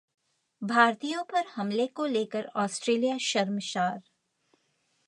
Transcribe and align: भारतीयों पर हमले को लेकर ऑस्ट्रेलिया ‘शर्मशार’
भारतीयों 0.61 1.23
पर 1.23 1.45
हमले 1.47 1.87
को 1.87 2.05
लेकर 2.05 2.45
ऑस्ट्रेलिया 2.55 3.17
‘शर्मशार’ 3.21 3.99